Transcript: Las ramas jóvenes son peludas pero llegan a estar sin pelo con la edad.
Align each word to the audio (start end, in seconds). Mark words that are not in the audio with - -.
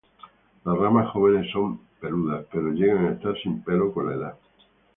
Las 0.65 0.79
ramas 0.79 1.11
jóvenes 1.11 1.51
son 1.51 1.79
peludas 1.99 2.47
pero 2.51 2.71
llegan 2.71 3.05
a 3.05 3.11
estar 3.11 3.35
sin 3.37 3.61
pelo 3.63 3.93
con 3.93 4.09
la 4.09 4.15
edad. 4.15 4.37